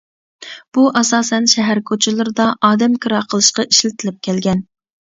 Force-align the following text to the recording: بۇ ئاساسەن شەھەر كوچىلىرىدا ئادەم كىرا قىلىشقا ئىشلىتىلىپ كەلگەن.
بۇ 0.77 0.85
ئاساسەن 1.01 1.45
شەھەر 1.53 1.83
كوچىلىرىدا 1.91 2.49
ئادەم 2.71 2.99
كىرا 3.07 3.25
قىلىشقا 3.35 3.71
ئىشلىتىلىپ 3.71 4.23
كەلگەن. 4.31 4.69